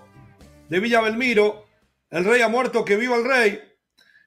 [0.68, 1.63] de Villa Belmiro,
[2.10, 3.62] el rey ha muerto, que viva el rey,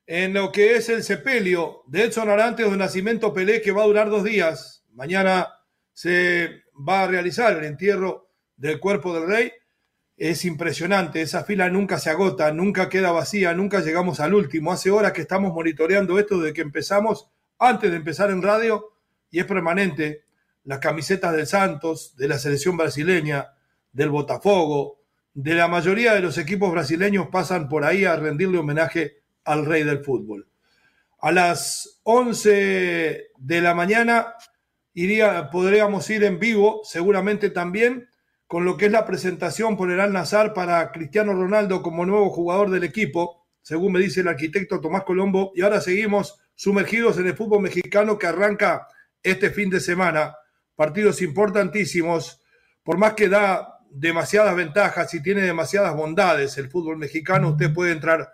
[0.07, 3.87] en lo que es el sepelio de Edson Arantes de Nacimiento Pelé, que va a
[3.87, 4.87] durar dos días.
[4.95, 5.49] Mañana
[5.93, 9.53] se va a realizar el entierro del cuerpo del rey.
[10.17, 14.73] Es impresionante, esa fila nunca se agota, nunca queda vacía, nunca llegamos al último.
[14.73, 18.92] Hace horas que estamos monitoreando esto desde que empezamos, antes de empezar en radio,
[19.33, 20.23] y es permanente,
[20.63, 23.49] las camisetas del Santos, de la selección brasileña,
[23.93, 25.01] del Botafogo,
[25.35, 29.83] de la mayoría de los equipos brasileños pasan por ahí a rendirle homenaje al rey
[29.83, 30.47] del fútbol.
[31.21, 34.35] A las 11 de la mañana
[34.93, 38.09] iría, podríamos ir en vivo, seguramente también,
[38.47, 42.29] con lo que es la presentación por el Al Nazar para Cristiano Ronaldo como nuevo
[42.29, 45.53] jugador del equipo, según me dice el arquitecto Tomás Colombo.
[45.55, 48.89] Y ahora seguimos sumergidos en el fútbol mexicano que arranca
[49.23, 50.37] este fin de semana,
[50.75, 52.41] partidos importantísimos,
[52.83, 57.93] por más que da demasiadas ventajas y tiene demasiadas bondades el fútbol mexicano, usted puede
[57.93, 58.33] entrar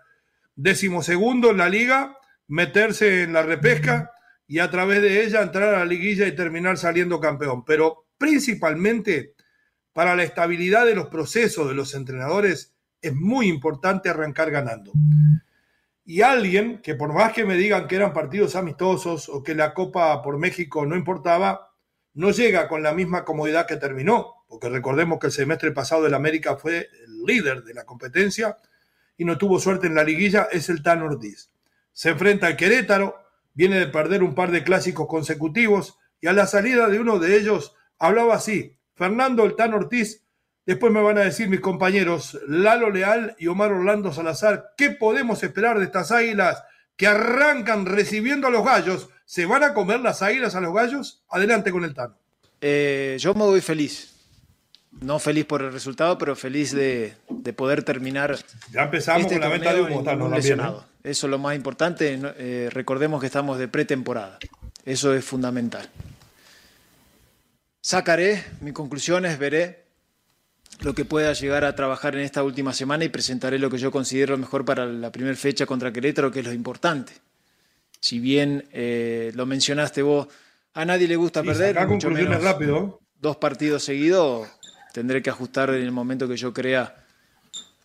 [0.55, 4.11] décimo segundo en la liga, meterse en la repesca
[4.47, 7.63] y a través de ella entrar a la liguilla y terminar saliendo campeón.
[7.65, 9.35] Pero principalmente
[9.93, 14.91] para la estabilidad de los procesos de los entrenadores es muy importante arrancar ganando
[16.09, 19.75] y alguien que por más que me digan que eran partidos amistosos o que la
[19.75, 21.71] Copa por México no importaba,
[22.15, 26.15] no llega con la misma comodidad que terminó, porque recordemos que el semestre pasado el
[26.15, 28.57] América fue el líder de la competencia
[29.17, 31.51] y no tuvo suerte en la liguilla, es el Tan Ortiz.
[31.93, 33.15] Se enfrenta al Querétaro,
[33.53, 37.37] viene de perder un par de clásicos consecutivos y a la salida de uno de
[37.37, 40.25] ellos hablaba así, Fernando el Tan Ortiz
[40.69, 45.41] Después me van a decir mis compañeros Lalo Leal y Omar Orlando Salazar, ¿qué podemos
[45.41, 46.63] esperar de estas águilas
[46.95, 49.09] que arrancan recibiendo a los gallos?
[49.25, 51.23] ¿Se van a comer las águilas a los gallos?
[51.27, 52.15] Adelante con el Tano.
[52.61, 54.13] Eh, yo me voy feliz.
[55.01, 57.15] No feliz por el resultado, pero feliz de,
[57.55, 58.37] poder terminar.
[58.71, 60.37] Ya empezamos este con la venta de humo, Tano, ¿eh?
[60.37, 62.19] Eso es lo más importante.
[62.37, 64.37] Eh, recordemos que estamos de pretemporada.
[64.85, 65.89] Eso es fundamental.
[67.81, 69.88] Sacaré mis conclusiones, veré
[70.81, 73.91] lo que pueda llegar a trabajar en esta última semana y presentaré lo que yo
[73.91, 77.13] considero mejor para la primera fecha contra Querétaro, que es lo importante.
[77.99, 80.27] Si bien eh, lo mencionaste vos,
[80.73, 83.01] a nadie le gusta perder, mucho menos rápido.
[83.19, 84.47] dos partidos seguidos,
[84.93, 86.95] tendré que ajustar en el momento que yo crea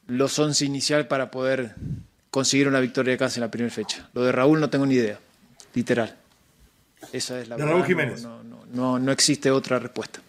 [0.06, 1.74] los once inicial para poder
[2.30, 4.08] conseguir una victoria de casa en la primera fecha.
[4.12, 5.18] Lo de Raúl no tengo ni idea.
[5.74, 6.16] literal.
[7.12, 8.22] Esa es la de Raúl Jiménez.
[8.22, 8.42] No,
[8.72, 10.20] no, no, existe otra respuesta.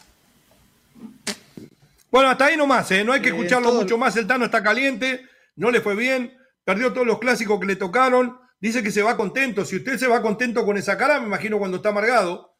[2.15, 3.03] Bueno, hasta ahí nomás, ¿eh?
[3.03, 4.15] no hay que eh, escucharlo mucho más.
[4.15, 6.31] El Tano está caliente, no le fue bien,
[6.63, 8.39] perdió todos los clásicos que le tocaron.
[8.57, 9.65] Dice que se va contento.
[9.65, 12.55] Si usted se va contento con esa cara, me imagino cuando está amargado.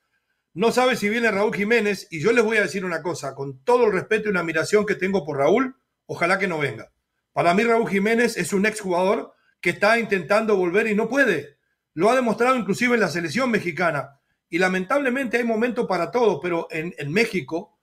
[0.53, 2.05] No sabe si viene Raúl Jiménez.
[2.11, 4.85] Y yo les voy a decir una cosa, con todo el respeto y la admiración
[4.85, 6.91] que tengo por Raúl, ojalá que no venga.
[7.31, 11.59] Para mí Raúl Jiménez es un exjugador que está intentando volver y no puede.
[11.93, 14.19] Lo ha demostrado inclusive en la selección mexicana.
[14.49, 17.74] Y lamentablemente hay momentos para todo, pero en, México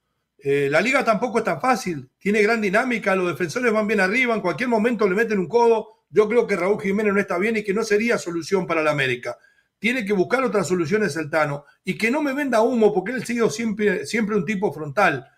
[0.45, 2.11] eh, la liga tampoco es tan fácil.
[2.19, 6.05] Tiene gran dinámica, los defensores van bien arriba, en cualquier momento le meten un codo.
[6.11, 8.91] Yo creo que Raúl Jiménez no está bien y que no sería solución para la
[8.91, 9.39] América.
[9.79, 13.23] Tiene que buscar otras soluciones el Tano y que no me venda humo porque él
[13.23, 15.29] ha sido siempre, siempre un tipo frontal,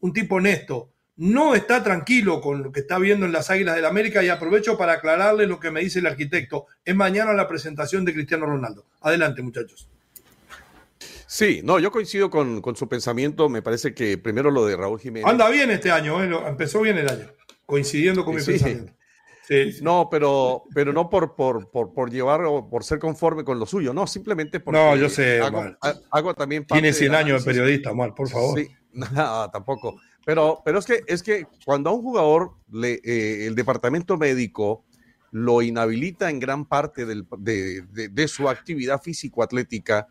[0.00, 0.92] un tipo honesto.
[1.16, 4.78] No está tranquilo con lo que está viendo en las Águilas del América y aprovecho
[4.78, 6.66] para aclararle lo que me dice el arquitecto.
[6.84, 8.86] Es mañana la presentación de Cristiano Ronaldo.
[9.00, 9.93] Adelante, muchachos.
[11.26, 13.48] Sí, no, yo coincido con, su pensamiento.
[13.48, 15.28] Me parece que primero lo de Raúl Jiménez.
[15.28, 16.30] Anda bien este año, ¿eh?
[16.46, 17.26] empezó bien el año,
[17.66, 18.92] coincidiendo con mi pensamiento.
[19.82, 23.92] No, pero, pero no por, por, por, llevar o por ser conforme con lo suyo,
[23.92, 24.78] no, simplemente porque.
[24.78, 25.40] No, yo sé.
[26.10, 28.58] Hago, también Tiene 100 años de periodista, mal, por favor.
[28.58, 30.00] Sí, nada, tampoco.
[30.24, 34.84] Pero, pero es, que, es que cuando a un jugador le, eh, el departamento médico
[35.30, 40.06] lo inhabilita en gran parte del, de, de, su actividad físico-atlética,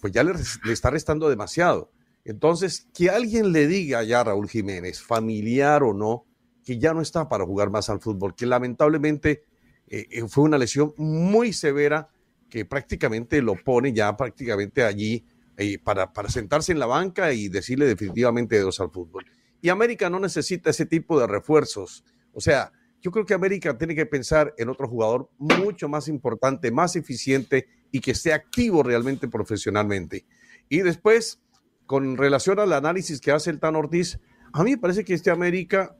[0.00, 0.32] pues ya le,
[0.72, 1.90] está restando demasiado.
[2.24, 6.26] Entonces, que alguien le diga ya a Raúl Jiménez, familiar o no,
[6.64, 9.44] que ya no está para jugar más al fútbol, que lamentablemente
[9.86, 12.10] eh, eh, fue una lesión muy severa
[12.50, 15.24] que prácticamente lo pone ya prácticamente allí
[15.56, 19.24] eh, para, para sentarse en la banca y decirle definitivamente dos al fútbol.
[19.60, 22.04] Y América no necesita ese tipo de refuerzos.
[22.32, 26.70] O sea, yo creo que América tiene que pensar en otro jugador mucho más importante,
[26.70, 30.24] más eficiente y que esté activo realmente profesionalmente.
[30.68, 31.40] Y después,
[31.86, 34.18] con relación al análisis que hace el Tan Ortiz,
[34.52, 35.96] a mí me parece que este América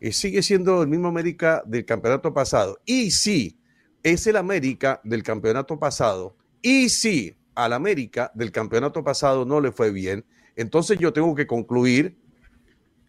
[0.00, 2.80] eh, sigue siendo el mismo América del campeonato pasado.
[2.84, 3.58] Y sí,
[4.02, 6.36] es el América del campeonato pasado.
[6.60, 10.24] Y sí, al América del campeonato pasado no le fue bien.
[10.56, 12.16] Entonces yo tengo que concluir,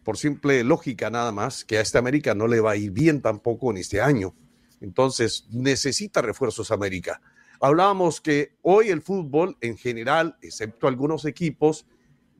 [0.04, 3.20] por simple lógica nada más, que a este América no le va a ir bien
[3.20, 4.34] tampoco en este año.
[4.80, 7.20] Entonces necesita refuerzos América.
[7.60, 11.86] Hablábamos que hoy el fútbol en general, excepto algunos equipos,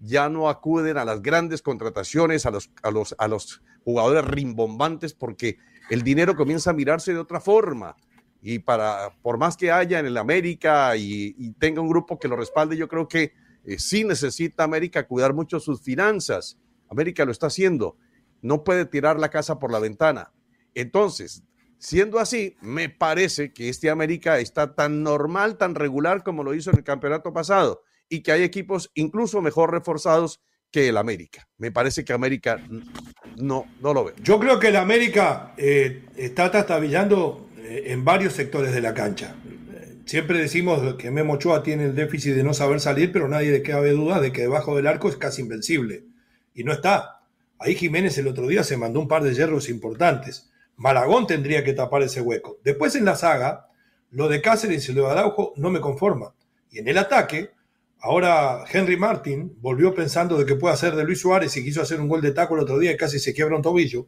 [0.01, 5.15] ya no acuden a las grandes contrataciones, a los, a los, a los jugadores rimbombantes,
[5.15, 5.59] porque
[5.91, 7.97] el dinero comienza a mirarse de otra forma.
[8.43, 12.37] Y para, por más que haya en el América y, tenga un grupo que lo
[12.37, 13.33] respalde, yo creo que
[13.65, 16.59] eh, sí necesita América cuidar mucho sus finanzas.
[16.89, 17.97] América lo está haciendo.
[18.43, 20.33] No puede tirar la casa por la ventana.
[20.75, 21.43] Entonces,
[21.79, 26.71] siendo así, me parece que este América está tan normal, tan regular como lo hizo
[26.71, 31.49] en el campeonato pasado y que hay equipos incluso mejor reforzados que el América.
[31.59, 32.61] Me parece que América
[33.37, 34.15] no, no lo ve.
[34.23, 39.35] Yo creo que el América eh, está trastabillando eh, en varios sectores de la cancha.
[40.05, 43.63] Siempre decimos que Memo Ochoa tiene el déficit de no saber salir, pero nadie le
[43.63, 46.05] cabe duda de que debajo del arco es casi invencible.
[46.55, 47.23] Y no está.
[47.59, 50.51] Ahí Jiménez el otro día se mandó un par de hierros importantes.
[50.77, 52.59] Malagón tendría que tapar ese hueco.
[52.63, 53.69] Después en la saga,
[54.11, 56.35] lo de Cáceres y lo de Araujo no me conforma.
[56.71, 57.51] Y en el ataque,
[58.01, 62.01] Ahora Henry Martin volvió pensando de que puede hacer de Luis Suárez y quiso hacer
[62.01, 64.07] un gol de taco el otro día y casi se quiebra un tobillo.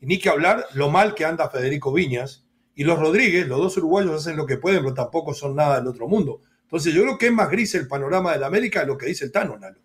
[0.00, 2.46] Y ni que hablar lo mal que anda Federico Viñas.
[2.74, 5.86] Y los Rodríguez, los dos uruguayos hacen lo que pueden, pero tampoco son nada del
[5.88, 6.40] otro mundo.
[6.62, 9.06] Entonces yo creo que es más gris el panorama de la América de lo que
[9.06, 9.78] dice el Tano, Nalo.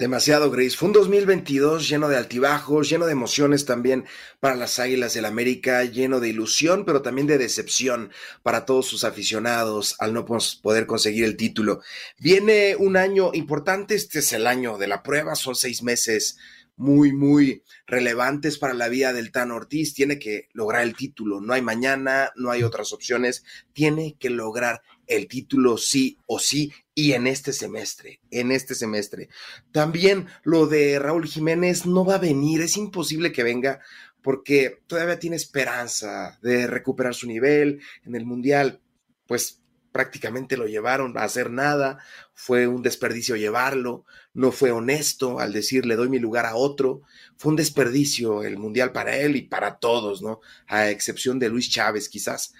[0.00, 0.78] Demasiado gris.
[0.78, 4.06] Fue un 2022 lleno de altibajos, lleno de emociones también
[4.40, 8.10] para las Águilas del América, lleno de ilusión, pero también de decepción
[8.42, 11.82] para todos sus aficionados al no poder conseguir el título.
[12.18, 16.38] Viene un año importante, este es el año de la prueba, son seis meses
[16.76, 19.92] muy, muy relevantes para la vida del Tan Ortiz.
[19.92, 21.42] Tiene que lograr el título.
[21.42, 23.44] No hay mañana, no hay otras opciones.
[23.74, 29.30] Tiene que lograr el título sí o sí y en este semestre, en este semestre.
[29.72, 33.80] También lo de Raúl Jiménez no va a venir, es imposible que venga
[34.20, 38.82] porque todavía tiene esperanza de recuperar su nivel en el Mundial.
[39.26, 39.62] Pues
[39.92, 42.04] prácticamente lo llevaron a hacer nada,
[42.34, 44.04] fue un desperdicio llevarlo,
[44.34, 47.00] no fue honesto al decir le doy mi lugar a otro,
[47.38, 50.40] fue un desperdicio el mundial para él y para todos, ¿no?
[50.66, 52.52] A excepción de Luis Chávez quizás.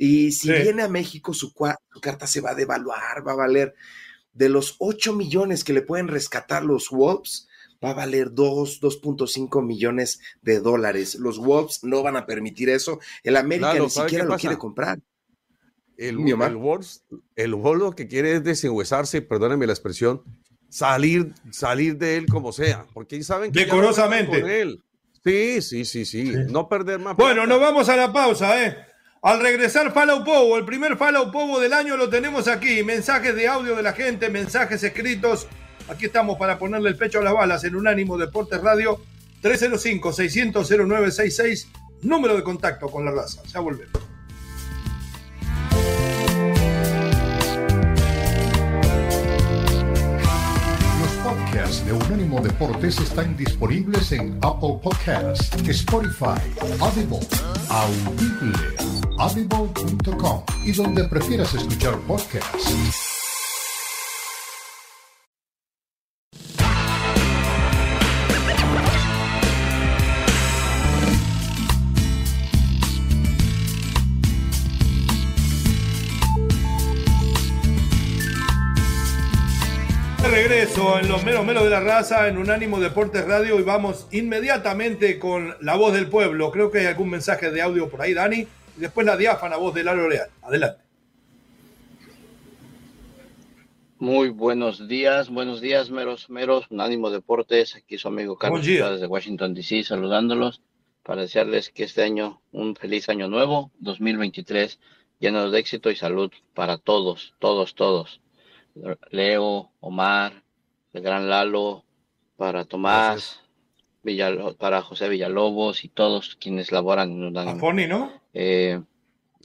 [0.00, 1.52] Y si viene a México, su,
[2.00, 3.74] carta se va a devaluar, va a valer
[4.32, 7.48] de los 8 millones que le pueden rescatar los Wolves,
[7.84, 11.16] va a valer 2, 2.5 millones de dólares.
[11.16, 13.00] Los Wolves no van a permitir eso.
[13.24, 15.00] El América ni siquiera lo quiere comprar.
[15.96, 16.20] el,
[17.34, 20.22] el, el que quiere es desenhuesarse, perdónenme la expresión,
[20.68, 24.84] salir, salir de él como sea, porque saben que decorosamente con él.
[25.24, 27.16] Sí, sí, sí, sí, no perder más.
[27.16, 28.76] Bueno, nos vamos a la pausa, ¿eh?
[29.28, 32.82] Al regresar Follow Povo, el primer Follow Povo del año lo tenemos aquí.
[32.82, 35.46] Mensajes de audio de la gente, mensajes escritos.
[35.86, 39.02] Aquí estamos para ponerle el pecho a las balas en Unánimo Deportes Radio
[39.42, 41.66] 305-600-0966,
[42.00, 43.42] número de contacto con la raza.
[43.52, 44.00] Ya volvemos.
[51.84, 56.40] de Unánimo Deportes están disponibles en Apple Podcasts, Spotify,
[56.80, 57.20] Audible,
[57.68, 63.08] Audible, audible.com y donde prefieras escuchar podcasts.
[80.30, 85.18] regreso en los menos menos de la raza en Unánimo Deportes Radio y vamos inmediatamente
[85.18, 86.52] con la voz del pueblo.
[86.52, 88.46] Creo que hay algún mensaje de audio por ahí, Dani.
[88.78, 90.28] Después la diáfana voz de Lalo Leal.
[90.42, 90.84] Adelante.
[93.98, 97.74] Muy buenos días, buenos días, meros, meros, Unánimo Deportes.
[97.74, 100.62] Aquí su amigo Carlos desde Washington, D.C., saludándolos
[101.02, 104.78] para desearles que este año un feliz año nuevo, 2023,
[105.18, 108.20] lleno de éxito y salud para todos, todos, todos.
[109.10, 110.44] Leo, Omar,
[110.92, 111.84] el gran Lalo,
[112.36, 113.40] para Tomás,
[114.58, 118.12] para José Villalobos y todos quienes laboran en un ¿no?
[118.32, 118.80] Eh,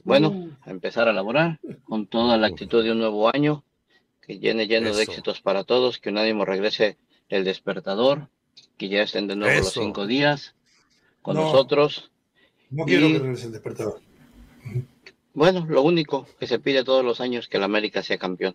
[0.04, 0.50] bueno, uh.
[0.62, 3.64] a empezar a laborar con toda la actitud de un nuevo año,
[4.20, 6.98] que llene lleno de éxitos para todos, que un ánimo regrese
[7.28, 8.28] el despertador,
[8.76, 10.54] que ya estén de nuevo los cinco días
[11.22, 12.10] con nosotros.
[12.70, 14.00] No quiero que regrese el despertador.
[15.34, 18.54] Bueno, lo único que se pide todos los años es que el América sea campeón.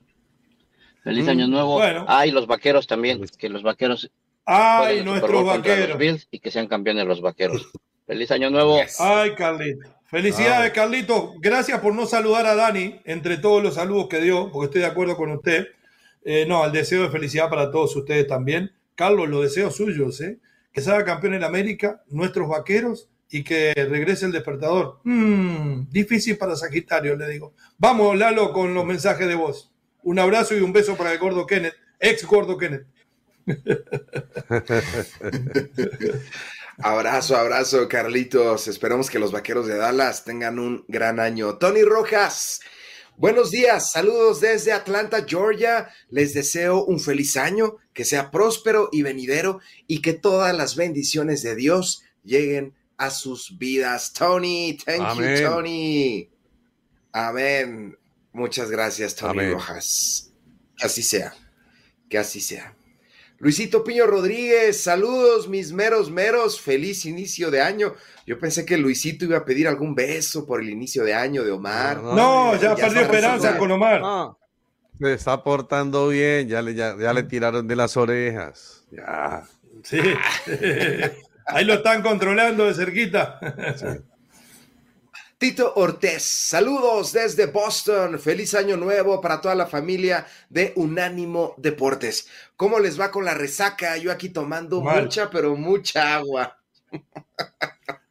[1.03, 1.81] Feliz año mm, nuevo.
[2.07, 4.11] Ay, los vaqueros también, que los vaqueros.
[4.51, 6.27] Ay, nuestros vaqueros.
[6.31, 7.69] y que sean campeones los vaqueros.
[8.07, 8.79] Feliz año nuevo.
[8.97, 9.87] Ay, Carlito.
[10.05, 11.35] Felicidades, Carlito.
[11.39, 14.87] Gracias por no saludar a Dani entre todos los saludos que dio, porque estoy de
[14.87, 15.67] acuerdo con usted.
[16.25, 18.71] Eh, no, al deseo de felicidad para todos ustedes también.
[18.95, 20.39] Carlos, los deseos suyos, ¿eh?
[20.73, 24.99] Que salga campeón en América, nuestros vaqueros y que regrese el despertador.
[25.03, 27.53] Mm, difícil para Sagitario, le digo.
[27.77, 29.71] Vamos, Lalo, con los mensajes de voz.
[30.01, 32.87] Un abrazo y un beso para el gordo Kenneth, ex gordo Kenneth.
[36.77, 38.67] Abrazo, abrazo, Carlitos.
[38.67, 41.57] Esperamos que los vaqueros de Dallas tengan un gran año.
[41.57, 42.61] Tony Rojas,
[43.17, 45.89] buenos días, saludos desde Atlanta, Georgia.
[46.09, 51.41] Les deseo un feliz año, que sea próspero y venidero y que todas las bendiciones
[51.43, 54.13] de Dios lleguen a sus vidas.
[54.13, 56.29] Tony, thank you, Tony.
[57.11, 57.97] Amén.
[58.33, 60.31] Muchas gracias, Tony Rojas.
[60.77, 61.33] Que así sea.
[62.09, 62.75] Que así sea.
[63.39, 67.93] Luisito Piño Rodríguez, saludos, mis meros meros, feliz inicio de año.
[68.25, 71.51] Yo pensé que Luisito iba a pedir algún beso por el inicio de año de
[71.51, 72.03] Omar.
[72.03, 74.01] No, ya, perdió esperanza con Omar.
[74.99, 78.85] Se está portando bien, ya le, ya, le tiraron de las orejas.
[78.91, 79.47] Ya.
[79.83, 80.01] Sí.
[81.45, 83.39] Ahí lo están controlando de cerquita.
[83.77, 83.85] Sí.
[85.39, 88.19] Tito Ortez, saludos desde Boston.
[88.19, 92.27] Feliz año nuevo para toda la familia de Unánimo Deportes.
[92.57, 93.95] ¿Cómo les va con la resaca?
[93.95, 96.59] Yo aquí tomando mucha, pero mucha agua.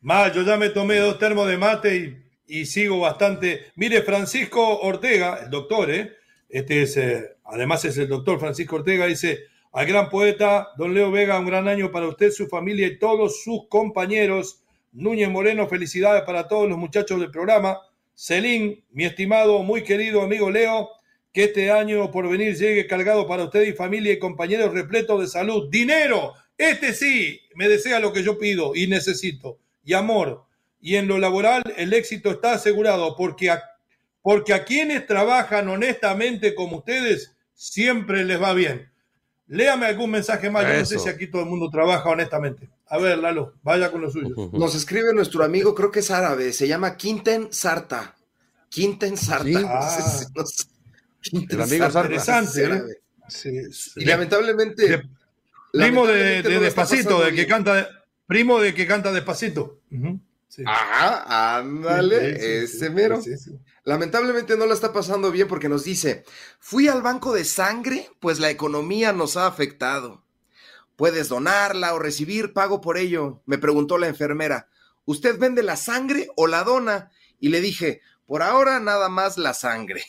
[0.01, 3.73] Mal, yo ya me tomé dos termos de mate y, sigo bastante.
[3.75, 6.17] Mire, Francisco Ortega, el doctor, ¿eh?
[6.49, 9.41] Este es, eh, además es el doctor Francisco Ortega, dice,
[9.73, 13.43] al gran poeta, don Leo Vega, un gran año para usted, su familia y todos
[13.43, 14.63] sus compañeros
[14.93, 17.79] Núñez Moreno, felicidades para todos los muchachos del programa.
[18.15, 20.91] Celín, mi estimado, muy querido amigo Leo,
[21.33, 25.29] que este año por venir llegue cargado para usted y familia y compañeros repleto de
[25.29, 25.69] salud.
[25.71, 29.59] Dinero, este sí, me desea lo que yo pido y necesito.
[29.85, 30.45] Y amor.
[30.81, 33.51] Y en lo laboral el éxito está asegurado porque
[34.23, 38.91] porque a quienes trabajan honestamente como ustedes siempre les va bien.
[39.49, 40.65] Léame algún mensaje más.
[40.67, 42.69] Yo no sé si aquí todo el mundo trabaja honestamente.
[42.87, 44.51] A ver, Lalo, vaya con lo suyo.
[44.53, 48.15] Nos escribe nuestro amigo, creo que es árabe, se llama Quinten Sarta.
[48.69, 49.61] Quinten Sarta.
[49.65, 50.21] Ah.
[51.33, 52.15] el amigo Sarta.
[52.15, 52.65] Interesante.
[52.65, 52.83] ¿eh?
[53.29, 53.51] Sí,
[53.97, 55.03] Y lamentablemente.
[55.73, 57.89] primo de, Despacito, de que canta.
[58.27, 59.81] Primo de que canta Despacito.
[60.67, 63.21] Ajá, ándale, ese mero.
[63.89, 66.23] Lamentablemente no la está pasando bien porque nos dice,
[66.61, 70.23] fui al banco de sangre, pues la economía nos ha afectado.
[70.95, 74.69] Puedes donarla o recibir pago por ello, me preguntó la enfermera.
[75.07, 77.11] ¿Usted vende la sangre o la dona?
[77.41, 80.05] Y le dije, Por ahora nada más la sangre.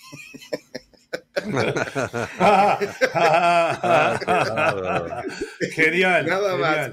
[5.73, 6.25] genial.
[6.25, 6.91] Nada más.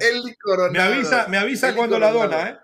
[0.70, 2.57] Me avisa, me avisa cuando la dona, ¿eh?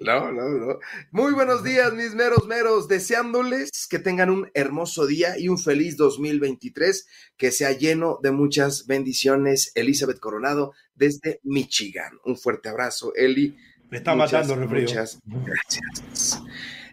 [0.00, 0.78] No, no, no.
[1.12, 5.96] Muy buenos días, mis meros meros, deseándoles que tengan un hermoso día y un feliz
[5.96, 9.70] 2023, que sea lleno de muchas bendiciones.
[9.74, 12.18] Elizabeth Coronado desde Michigan.
[12.24, 13.56] Un fuerte abrazo, Eli.
[13.88, 16.42] Me está matando el Muchas gracias.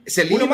[0.05, 0.49] Selim,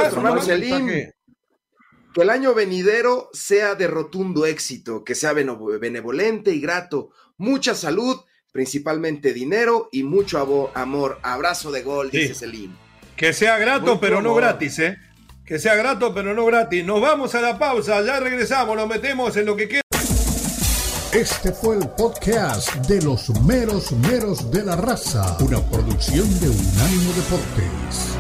[2.14, 8.18] que el año venidero sea de rotundo éxito, que sea benevolente y grato, mucha salud
[8.58, 11.20] principalmente dinero y mucho amor.
[11.22, 12.74] Abrazo de gol, dice Selim.
[13.16, 14.98] Que sea grato, pero no gratis, ¿eh?
[15.46, 16.84] Que sea grato, pero no gratis.
[16.84, 19.82] Nos vamos a la pausa, ya regresamos, nos metemos en lo que queda.
[21.14, 27.14] Este fue el podcast de los meros meros de la raza, una producción de Unánimo
[27.14, 28.18] Deportes.